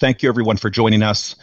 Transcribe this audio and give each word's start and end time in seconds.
Thank 0.00 0.22
you, 0.22 0.28
everyone, 0.28 0.58
for 0.58 0.70
joining 0.70 1.02
us. 1.02 1.34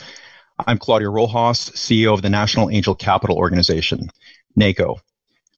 I'm 0.65 0.77
Claudio 0.77 1.11
Rojas, 1.11 1.71
CEO 1.71 2.13
of 2.13 2.21
the 2.21 2.29
National 2.29 2.69
Angel 2.69 2.95
Capital 2.95 3.35
Organization, 3.35 4.09
NACO. 4.55 4.95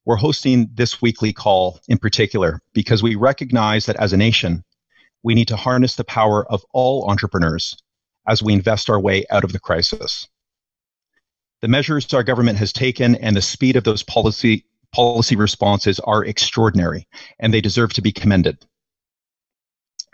We're 0.04 0.16
hosting 0.16 0.70
this 0.74 1.00
weekly 1.00 1.32
call 1.32 1.78
in 1.86 1.98
particular 1.98 2.60
because 2.72 3.00
we 3.00 3.14
recognize 3.14 3.86
that 3.86 3.94
as 4.00 4.12
a 4.12 4.16
nation, 4.16 4.64
we 5.22 5.36
need 5.36 5.46
to 5.46 5.54
harness 5.54 5.94
the 5.94 6.02
power 6.02 6.44
of 6.50 6.64
all 6.72 7.08
entrepreneurs 7.08 7.80
as 8.26 8.42
we 8.42 8.52
invest 8.52 8.90
our 8.90 8.98
way 8.98 9.24
out 9.30 9.44
of 9.44 9.52
the 9.52 9.60
crisis. 9.60 10.26
The 11.60 11.68
measures 11.68 12.12
our 12.12 12.24
government 12.24 12.58
has 12.58 12.72
taken 12.72 13.14
and 13.14 13.36
the 13.36 13.42
speed 13.42 13.76
of 13.76 13.84
those 13.84 14.02
policy, 14.02 14.66
policy 14.92 15.36
responses 15.36 16.00
are 16.00 16.24
extraordinary, 16.24 17.06
and 17.38 17.54
they 17.54 17.60
deserve 17.60 17.92
to 17.92 18.02
be 18.02 18.10
commended. 18.10 18.58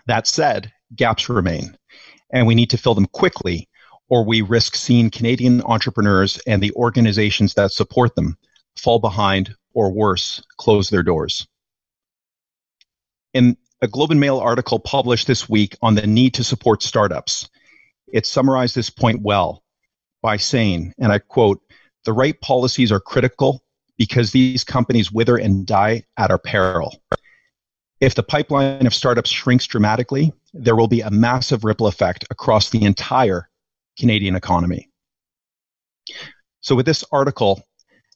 That 0.04 0.26
said, 0.26 0.70
gaps 0.94 1.30
remain, 1.30 1.78
and 2.32 2.46
we 2.46 2.54
need 2.54 2.70
to 2.70 2.78
fill 2.78 2.94
them 2.94 3.06
quickly, 3.06 3.68
or 4.08 4.24
we 4.24 4.42
risk 4.42 4.74
seeing 4.76 5.10
Canadian 5.10 5.62
entrepreneurs 5.62 6.38
and 6.46 6.62
the 6.62 6.72
organizations 6.72 7.54
that 7.54 7.72
support 7.72 8.14
them 8.14 8.36
fall 8.76 8.98
behind, 8.98 9.54
or 9.72 9.92
worse, 9.92 10.42
close 10.56 10.90
their 10.90 11.02
doors. 11.02 11.46
In 13.32 13.56
a 13.80 13.88
Globe 13.88 14.10
and 14.10 14.20
Mail 14.20 14.38
article 14.38 14.78
published 14.78 15.26
this 15.26 15.48
week 15.48 15.76
on 15.82 15.94
the 15.94 16.06
need 16.06 16.34
to 16.34 16.44
support 16.44 16.82
startups, 16.82 17.48
it 18.12 18.26
summarized 18.26 18.74
this 18.74 18.90
point 18.90 19.22
well 19.22 19.62
by 20.22 20.36
saying, 20.36 20.94
and 20.98 21.12
I 21.12 21.18
quote, 21.18 21.60
the 22.04 22.12
right 22.12 22.40
policies 22.40 22.92
are 22.92 23.00
critical 23.00 23.62
because 23.96 24.30
these 24.30 24.64
companies 24.64 25.12
wither 25.12 25.36
and 25.36 25.66
die 25.66 26.04
at 26.16 26.30
our 26.30 26.38
peril. 26.38 26.96
If 28.00 28.14
the 28.14 28.22
pipeline 28.22 28.86
of 28.86 28.94
startups 28.94 29.30
shrinks 29.30 29.66
dramatically, 29.66 30.32
there 30.54 30.76
will 30.76 30.88
be 30.88 31.00
a 31.00 31.10
massive 31.10 31.64
ripple 31.64 31.88
effect 31.88 32.24
across 32.30 32.70
the 32.70 32.84
entire 32.84 33.50
Canadian 33.98 34.36
economy. 34.36 34.88
So, 36.60 36.74
with 36.76 36.86
this 36.86 37.04
article 37.12 37.62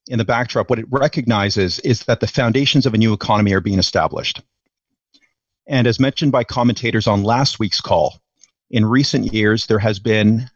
in 0.06 0.18
the 0.18 0.24
backdrop, 0.24 0.70
what 0.70 0.78
it 0.78 0.86
recognizes 0.88 1.80
is 1.80 2.04
that 2.04 2.20
the 2.20 2.26
foundations 2.26 2.86
of 2.86 2.94
a 2.94 2.98
new 2.98 3.12
economy 3.12 3.52
are 3.52 3.60
being 3.60 3.78
established. 3.78 4.40
And 5.66 5.86
as 5.86 6.00
mentioned 6.00 6.32
by 6.32 6.44
commentators 6.44 7.06
on 7.06 7.24
last 7.24 7.58
week's 7.58 7.80
call, 7.80 8.20
in 8.70 8.86
recent 8.86 9.32
years, 9.32 9.66
there 9.66 9.78
has 9.78 9.98
been 9.98 10.48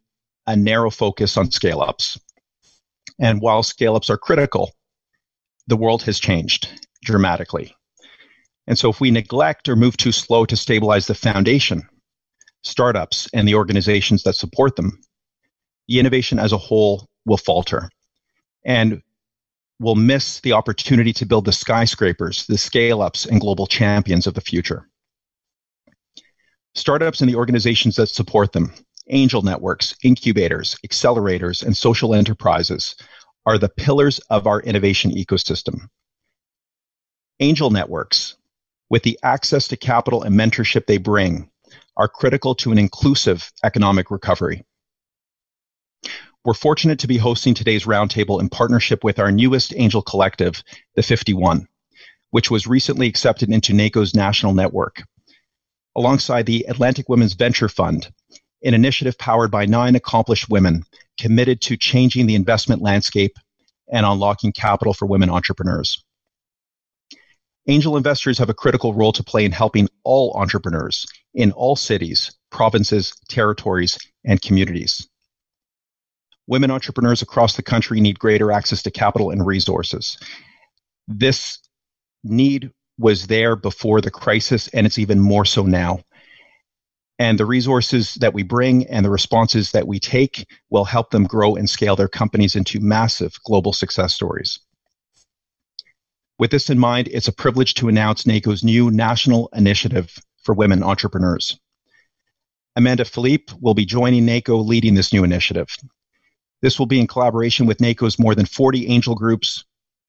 a 0.46 0.56
narrow 0.56 0.91
focus 0.91 1.36
on 1.36 1.50
scale 1.50 1.80
ups. 1.80 2.19
And 3.19 3.41
while 3.41 3.62
scale 3.62 3.96
ups 3.96 4.08
are 4.08 4.17
critical, 4.17 4.72
the 5.67 5.77
world 5.77 6.02
has 6.05 6.19
changed 6.19 6.69
dramatically. 7.02 7.74
And 8.66 8.78
so, 8.78 8.91
if 8.91 9.00
we 9.00 9.10
neglect 9.10 9.68
or 9.68 9.77
move 9.77 9.96
too 9.96 10.12
slow 10.12 10.44
to 10.46 10.56
stabilize 10.56 11.06
the 11.06 11.14
foundation, 11.14 11.88
startups, 12.62 13.28
and 13.32 13.46
the 13.46 13.56
organizations 13.56 14.22
that 14.22 14.36
support 14.36 14.77
them, 14.77 15.00
the 15.88 15.98
innovation 15.98 16.38
as 16.38 16.52
a 16.52 16.58
whole 16.58 17.08
will 17.27 17.36
falter. 17.36 17.90
And 18.64 19.02
we'll 19.80 19.96
miss 19.96 20.40
the 20.40 20.52
opportunity 20.52 21.12
to 21.14 21.27
build 21.27 21.44
the 21.44 21.52
skyscrapers, 21.52 22.46
the 22.46 22.58
scale 22.58 23.02
ups, 23.02 23.27
and 23.27 23.40
global 23.40 23.66
champions 23.66 24.27
of 24.27 24.34
the 24.34 24.40
future. 24.40 24.88
Startups 26.74 27.20
and 27.20 27.28
the 27.28 27.36
organizations 27.36 27.96
that 27.96 28.08
support 28.08 28.52
them, 28.52 28.72
angel 29.08 29.42
networks, 29.42 29.94
incubators, 30.02 30.77
accelerators, 30.86 31.62
and 31.62 31.77
social 31.77 32.14
enterprises 32.14 32.94
are 33.44 33.58
the 33.58 33.68
pillars 33.68 34.20
of 34.30 34.46
our 34.46 34.60
innovation 34.60 35.10
ecosystem. 35.10 35.88
Angel 37.40 37.70
networks, 37.70 38.36
with 38.93 39.03
the 39.05 39.19
access 39.23 39.69
to 39.69 39.77
capital 39.77 40.23
and 40.23 40.39
mentorship 40.39 40.85
they 40.85 40.98
bring, 40.98 41.48
are 41.97 42.09
critical 42.09 42.55
to 42.55 42.71
an 42.73 42.79
inclusive 42.79 43.51
economic 43.65 44.11
recovery. 44.11 44.67
We're 46.45 46.53
fortunate 46.53 46.98
to 46.98 47.07
be 47.07 47.17
hosting 47.17 47.55
today's 47.55 47.87
roundtable 47.87 48.39
in 48.39 48.51
partnership 48.51 49.03
with 49.03 49.19
our 49.19 49.33
newest 49.33 49.73
angel 49.75 50.03
collective, 50.03 50.63
the 50.95 51.03
51, 51.03 51.67
which 52.33 52.51
was 52.51 52.67
recently 52.67 53.07
accepted 53.07 53.48
into 53.48 53.73
NACO's 53.73 54.14
national 54.14 54.52
network, 54.52 55.02
alongside 55.97 56.45
the 56.45 56.67
Atlantic 56.69 57.08
Women's 57.08 57.33
Venture 57.33 57.70
Fund, 57.70 58.13
an 58.63 58.75
initiative 58.75 59.17
powered 59.17 59.51
by 59.51 59.64
nine 59.64 59.97
accomplished 59.97 60.51
women 60.51 60.85
committed 61.19 61.63
to 61.63 61.79
changing 61.79 62.27
the 62.27 62.35
investment 62.35 62.83
landscape 62.83 63.39
and 63.91 64.05
unlocking 64.05 64.52
capital 64.52 64.92
for 64.92 65.07
women 65.07 65.31
entrepreneurs. 65.31 66.05
Angel 67.68 67.96
investors 67.96 68.39
have 68.39 68.50
a 68.50 68.55
critical 68.55 68.92
role 68.92 69.12
to 69.12 69.23
play 69.23 69.45
in 69.45 69.52
helping 69.52 69.89
all 70.02 70.33
entrepreneurs 70.36 71.06
in 71.34 71.52
all 71.52 71.77
cities, 71.77 72.33
provinces, 72.50 73.14
territories, 73.28 73.98
and 74.24 74.42
communities. 74.42 75.08
Women 76.48 76.72
entrepreneurs 76.72 77.22
across 77.22 77.55
the 77.55 77.62
country 77.62 78.01
need 78.01 78.18
greater 78.18 78.51
access 78.51 78.83
to 78.83 78.90
capital 78.90 79.30
and 79.30 79.46
resources. 79.46 80.18
This 81.06 81.58
need 82.24 82.72
was 82.98 83.28
there 83.28 83.55
before 83.55 84.01
the 84.01 84.11
crisis, 84.11 84.67
and 84.68 84.84
it's 84.84 84.98
even 84.98 85.20
more 85.20 85.45
so 85.45 85.62
now. 85.62 86.01
And 87.20 87.39
the 87.39 87.46
resources 87.46 88.14
that 88.17 88.34
we 88.34 88.42
bring 88.42 88.86
and 88.89 89.05
the 89.05 89.11
responses 89.11 89.70
that 89.70 89.86
we 89.86 90.01
take 90.01 90.46
will 90.70 90.84
help 90.84 91.11
them 91.11 91.24
grow 91.24 91.55
and 91.55 91.70
scale 91.70 91.95
their 91.95 92.08
companies 92.08 92.56
into 92.56 92.80
massive 92.80 93.34
global 93.45 93.72
success 93.72 94.14
stories. 94.14 94.58
With 96.42 96.51
this 96.51 96.70
in 96.70 96.79
mind, 96.80 97.07
it's 97.13 97.29
a 97.29 97.33
privilege 97.33 97.75
to 97.75 97.86
announce 97.86 98.27
NACO's 98.27 98.64
new 98.64 98.91
national 98.91 99.48
initiative 99.53 100.19
for 100.42 100.57
women 100.57 100.83
entrepreneurs. 100.83 101.57
Amanda 102.75 103.05
Philippe 103.05 103.55
will 103.61 103.75
be 103.75 103.85
joining 103.85 104.27
NACO 104.27 104.57
leading 104.57 104.95
this 104.95 105.13
new 105.13 105.23
initiative. 105.23 105.69
This 106.61 106.81
will 106.81 106.86
be 106.86 106.98
in 106.98 107.07
collaboration 107.07 107.67
with 107.67 107.79
NACO's 107.79 108.19
more 108.19 108.35
than 108.35 108.47
40 108.47 108.89
angel 108.89 109.14
groups, 109.14 109.64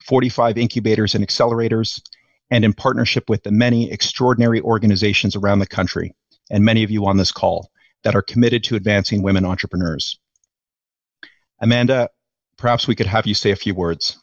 45 0.08 0.58
incubators 0.58 1.14
and 1.14 1.24
accelerators, 1.24 2.02
and 2.50 2.66
in 2.66 2.74
partnership 2.74 3.30
with 3.30 3.44
the 3.44 3.52
many 3.52 3.92
extraordinary 3.92 4.60
organizations 4.60 5.36
around 5.36 5.60
the 5.60 5.68
country 5.68 6.16
and 6.50 6.66
many 6.66 6.82
of 6.84 6.90
you 6.90 7.06
on 7.06 7.18
this 7.18 7.32
call 7.32 7.70
that 8.02 8.16
are 8.16 8.24
committed 8.24 8.64
to 8.64 8.76
advancing 8.76 9.22
women 9.22 9.46
entrepreneurs. 9.46 10.18
Amanda, 11.62 12.10
perhaps 12.58 12.88
we 12.88 12.96
could 12.96 13.06
have 13.06 13.28
you 13.28 13.36
say 13.36 13.52
a 13.52 13.56
few 13.56 13.76
words. 13.76 14.18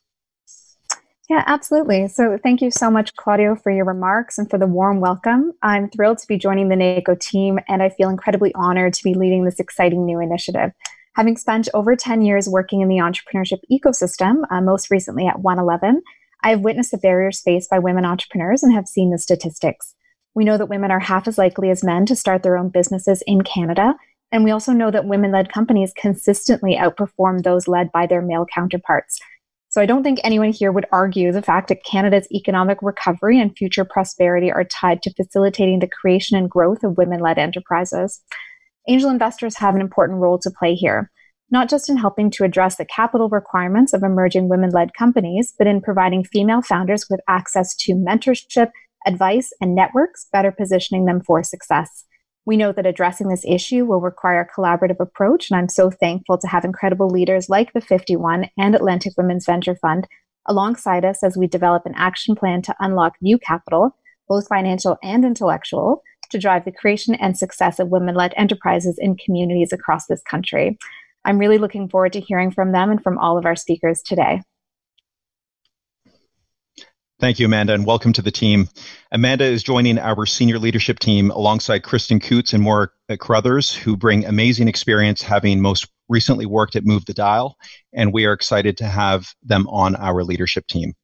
Yeah, 1.30 1.44
absolutely. 1.46 2.08
So 2.08 2.36
thank 2.42 2.60
you 2.60 2.72
so 2.72 2.90
much, 2.90 3.14
Claudio, 3.14 3.54
for 3.54 3.70
your 3.70 3.84
remarks 3.84 4.36
and 4.36 4.50
for 4.50 4.58
the 4.58 4.66
warm 4.66 4.98
welcome. 4.98 5.52
I'm 5.62 5.88
thrilled 5.88 6.18
to 6.18 6.26
be 6.26 6.36
joining 6.36 6.70
the 6.70 6.74
NACO 6.74 7.14
team, 7.14 7.60
and 7.68 7.84
I 7.84 7.88
feel 7.90 8.08
incredibly 8.08 8.52
honored 8.56 8.94
to 8.94 9.04
be 9.04 9.14
leading 9.14 9.44
this 9.44 9.60
exciting 9.60 10.04
new 10.04 10.18
initiative. 10.18 10.72
Having 11.14 11.36
spent 11.36 11.68
over 11.72 11.94
10 11.94 12.22
years 12.22 12.48
working 12.48 12.80
in 12.80 12.88
the 12.88 12.96
entrepreneurship 12.96 13.60
ecosystem, 13.70 14.42
uh, 14.50 14.60
most 14.60 14.90
recently 14.90 15.28
at 15.28 15.38
111, 15.38 16.02
I 16.42 16.50
have 16.50 16.62
witnessed 16.62 16.90
the 16.90 16.98
barriers 16.98 17.40
faced 17.40 17.70
by 17.70 17.78
women 17.78 18.04
entrepreneurs 18.04 18.64
and 18.64 18.72
have 18.72 18.88
seen 18.88 19.12
the 19.12 19.18
statistics. 19.18 19.94
We 20.34 20.44
know 20.44 20.58
that 20.58 20.66
women 20.66 20.90
are 20.90 20.98
half 20.98 21.28
as 21.28 21.38
likely 21.38 21.70
as 21.70 21.84
men 21.84 22.06
to 22.06 22.16
start 22.16 22.42
their 22.42 22.58
own 22.58 22.70
businesses 22.70 23.22
in 23.24 23.42
Canada. 23.42 23.94
And 24.32 24.42
we 24.42 24.50
also 24.50 24.72
know 24.72 24.90
that 24.90 25.06
women 25.06 25.30
led 25.30 25.52
companies 25.52 25.92
consistently 25.96 26.76
outperform 26.76 27.44
those 27.44 27.68
led 27.68 27.92
by 27.92 28.08
their 28.08 28.20
male 28.20 28.46
counterparts. 28.52 29.20
So 29.70 29.80
I 29.80 29.86
don't 29.86 30.02
think 30.02 30.18
anyone 30.24 30.50
here 30.50 30.72
would 30.72 30.86
argue 30.90 31.30
the 31.30 31.42
fact 31.42 31.68
that 31.68 31.84
Canada's 31.84 32.26
economic 32.32 32.78
recovery 32.82 33.40
and 33.40 33.56
future 33.56 33.84
prosperity 33.84 34.50
are 34.50 34.64
tied 34.64 35.00
to 35.02 35.14
facilitating 35.14 35.78
the 35.78 35.88
creation 35.88 36.36
and 36.36 36.50
growth 36.50 36.82
of 36.82 36.98
women 36.98 37.20
led 37.20 37.38
enterprises. 37.38 38.20
Angel 38.88 39.10
investors 39.10 39.56
have 39.58 39.76
an 39.76 39.80
important 39.80 40.18
role 40.18 40.40
to 40.40 40.50
play 40.50 40.74
here, 40.74 41.12
not 41.52 41.68
just 41.68 41.88
in 41.88 41.96
helping 41.96 42.32
to 42.32 42.42
address 42.42 42.76
the 42.76 42.84
capital 42.84 43.28
requirements 43.28 43.92
of 43.92 44.02
emerging 44.02 44.48
women 44.48 44.70
led 44.70 44.92
companies, 44.98 45.54
but 45.56 45.68
in 45.68 45.80
providing 45.80 46.24
female 46.24 46.62
founders 46.62 47.06
with 47.08 47.20
access 47.28 47.76
to 47.76 47.94
mentorship, 47.94 48.70
advice, 49.06 49.52
and 49.60 49.76
networks, 49.76 50.26
better 50.32 50.50
positioning 50.50 51.04
them 51.04 51.20
for 51.20 51.44
success. 51.44 52.06
We 52.46 52.56
know 52.56 52.72
that 52.72 52.86
addressing 52.86 53.28
this 53.28 53.44
issue 53.46 53.84
will 53.84 54.00
require 54.00 54.40
a 54.40 54.60
collaborative 54.60 54.98
approach, 54.98 55.50
and 55.50 55.58
I'm 55.58 55.68
so 55.68 55.90
thankful 55.90 56.38
to 56.38 56.48
have 56.48 56.64
incredible 56.64 57.08
leaders 57.08 57.48
like 57.48 57.72
the 57.72 57.80
51 57.80 58.48
and 58.58 58.74
Atlantic 58.74 59.12
Women's 59.16 59.46
Venture 59.46 59.76
Fund 59.76 60.08
alongside 60.46 61.04
us 61.04 61.22
as 61.22 61.36
we 61.36 61.46
develop 61.46 61.84
an 61.84 61.94
action 61.96 62.34
plan 62.34 62.62
to 62.62 62.74
unlock 62.80 63.14
new 63.20 63.38
capital, 63.38 63.94
both 64.28 64.48
financial 64.48 64.96
and 65.02 65.24
intellectual, 65.24 66.02
to 66.30 66.38
drive 66.38 66.64
the 66.64 66.72
creation 66.72 67.14
and 67.14 67.36
success 67.36 67.78
of 67.78 67.88
women 67.88 68.14
led 68.14 68.32
enterprises 68.36 68.96
in 68.98 69.16
communities 69.16 69.72
across 69.72 70.06
this 70.06 70.22
country. 70.22 70.78
I'm 71.24 71.38
really 71.38 71.58
looking 71.58 71.88
forward 71.88 72.12
to 72.14 72.20
hearing 72.20 72.50
from 72.50 72.72
them 72.72 72.90
and 72.90 73.02
from 73.02 73.18
all 73.18 73.36
of 73.36 73.44
our 73.44 73.56
speakers 73.56 74.00
today. 74.02 74.40
Thank 77.20 77.38
you, 77.38 77.44
Amanda, 77.44 77.74
and 77.74 77.84
welcome 77.84 78.14
to 78.14 78.22
the 78.22 78.30
team. 78.30 78.70
Amanda 79.12 79.44
is 79.44 79.62
joining 79.62 79.98
our 79.98 80.24
senior 80.24 80.58
leadership 80.58 80.98
team 80.98 81.30
alongside 81.30 81.82
Kristen 81.82 82.18
Coots 82.18 82.54
and 82.54 82.62
Maura 82.62 82.88
Carruthers, 83.18 83.74
who 83.74 83.94
bring 83.94 84.24
amazing 84.24 84.68
experience 84.68 85.20
having 85.20 85.60
most 85.60 85.86
recently 86.08 86.46
worked 86.46 86.76
at 86.76 86.86
Move 86.86 87.04
the 87.04 87.12
Dial, 87.12 87.58
and 87.92 88.14
we 88.14 88.24
are 88.24 88.32
excited 88.32 88.78
to 88.78 88.86
have 88.86 89.34
them 89.42 89.68
on 89.68 89.96
our 89.96 90.24
leadership 90.24 90.66
team. 90.66 90.94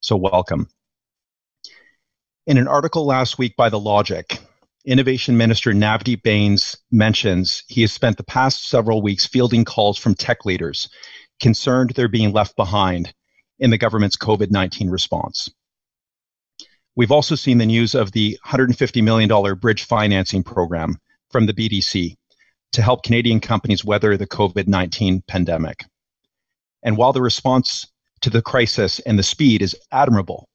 So, 0.00 0.16
welcome. 0.16 0.70
In 2.46 2.56
an 2.56 2.66
article 2.66 3.04
last 3.04 3.36
week 3.38 3.54
by 3.54 3.68
The 3.68 3.78
Logic, 3.78 4.38
Innovation 4.86 5.36
Minister 5.36 5.74
Navdeep 5.74 6.22
Bains 6.22 6.78
mentions 6.90 7.62
he 7.68 7.82
has 7.82 7.92
spent 7.92 8.16
the 8.16 8.24
past 8.24 8.66
several 8.66 9.02
weeks 9.02 9.26
fielding 9.26 9.66
calls 9.66 9.98
from 9.98 10.14
tech 10.14 10.46
leaders 10.46 10.88
concerned 11.40 11.90
they're 11.90 12.08
being 12.08 12.32
left 12.32 12.56
behind 12.56 13.12
in 13.58 13.68
the 13.68 13.76
government's 13.76 14.16
COVID 14.16 14.50
19 14.50 14.88
response. 14.88 15.50
We've 16.98 17.12
also 17.12 17.36
seen 17.36 17.58
the 17.58 17.66
news 17.66 17.94
of 17.94 18.10
the 18.10 18.36
$150 18.44 19.04
million 19.04 19.54
bridge 19.54 19.84
financing 19.84 20.42
program 20.42 20.96
from 21.30 21.46
the 21.46 21.54
BDC 21.54 22.16
to 22.72 22.82
help 22.82 23.04
Canadian 23.04 23.38
companies 23.38 23.84
weather 23.84 24.16
the 24.16 24.26
COVID 24.26 24.66
19 24.66 25.22
pandemic. 25.28 25.84
And 26.82 26.96
while 26.96 27.12
the 27.12 27.22
response 27.22 27.86
to 28.22 28.30
the 28.30 28.42
crisis 28.42 28.98
and 28.98 29.16
the 29.16 29.22
speed 29.22 29.62
is 29.62 29.76
admirable, 29.92 30.48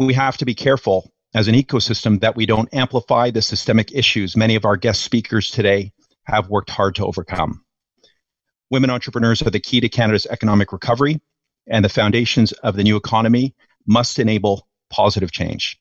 we 0.00 0.14
have 0.14 0.36
to 0.38 0.44
be 0.44 0.52
careful 0.52 1.12
as 1.32 1.46
an 1.46 1.54
ecosystem 1.54 2.18
that 2.18 2.34
we 2.34 2.44
don't 2.44 2.74
amplify 2.74 3.30
the 3.30 3.40
systemic 3.40 3.92
issues 3.92 4.36
many 4.36 4.56
of 4.56 4.64
our 4.64 4.76
guest 4.76 5.02
speakers 5.02 5.48
today 5.48 5.92
have 6.24 6.48
worked 6.48 6.70
hard 6.70 6.96
to 6.96 7.06
overcome. 7.06 7.64
Women 8.68 8.90
entrepreneurs 8.90 9.42
are 9.42 9.50
the 9.50 9.60
key 9.60 9.78
to 9.78 9.88
Canada's 9.88 10.26
economic 10.26 10.72
recovery, 10.72 11.20
and 11.68 11.84
the 11.84 11.88
foundations 11.88 12.50
of 12.50 12.74
the 12.74 12.82
new 12.82 12.96
economy 12.96 13.54
must 13.86 14.18
enable 14.18 14.66
positive 14.94 15.32
change. 15.32 15.78